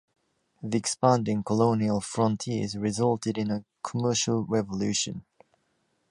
The 0.63 0.79
expanding 0.79 1.43
colonial 1.43 2.01
frontiers 2.01 2.75
resulted 2.75 3.37
in 3.37 3.51
a 3.51 3.63
Commercial 3.83 4.43
Revolution. 4.43 5.25